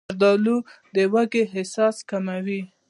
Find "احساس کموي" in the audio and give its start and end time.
1.53-2.61